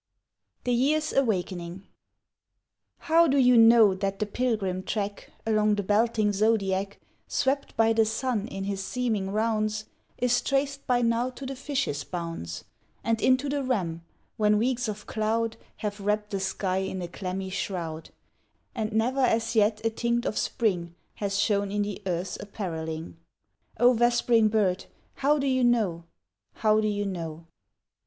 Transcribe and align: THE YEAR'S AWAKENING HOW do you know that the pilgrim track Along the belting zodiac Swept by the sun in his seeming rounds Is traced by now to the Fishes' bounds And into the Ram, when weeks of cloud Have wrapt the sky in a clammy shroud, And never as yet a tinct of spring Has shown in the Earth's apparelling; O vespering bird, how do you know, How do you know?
THE 0.63 0.73
YEAR'S 0.73 1.13
AWAKENING 1.13 1.83
HOW 3.01 3.27
do 3.27 3.37
you 3.37 3.55
know 3.55 3.93
that 3.93 4.17
the 4.17 4.25
pilgrim 4.25 4.81
track 4.81 5.31
Along 5.45 5.75
the 5.75 5.83
belting 5.83 6.33
zodiac 6.33 6.99
Swept 7.27 7.77
by 7.77 7.93
the 7.93 8.03
sun 8.07 8.47
in 8.47 8.63
his 8.63 8.83
seeming 8.83 9.29
rounds 9.29 9.85
Is 10.17 10.41
traced 10.41 10.87
by 10.87 11.03
now 11.03 11.29
to 11.29 11.45
the 11.45 11.55
Fishes' 11.55 12.03
bounds 12.03 12.63
And 13.03 13.21
into 13.21 13.47
the 13.47 13.61
Ram, 13.61 14.01
when 14.37 14.57
weeks 14.57 14.87
of 14.87 15.05
cloud 15.05 15.55
Have 15.75 15.99
wrapt 15.99 16.31
the 16.31 16.39
sky 16.39 16.77
in 16.77 16.99
a 17.03 17.07
clammy 17.07 17.51
shroud, 17.51 18.09
And 18.73 18.93
never 18.93 19.21
as 19.21 19.55
yet 19.55 19.85
a 19.85 19.91
tinct 19.91 20.25
of 20.25 20.35
spring 20.35 20.95
Has 21.17 21.37
shown 21.37 21.71
in 21.71 21.83
the 21.83 22.01
Earth's 22.07 22.37
apparelling; 22.39 23.17
O 23.79 23.93
vespering 23.93 24.47
bird, 24.49 24.85
how 25.17 25.37
do 25.37 25.45
you 25.45 25.63
know, 25.63 26.05
How 26.55 26.81
do 26.81 26.87
you 26.87 27.05
know? 27.05 27.45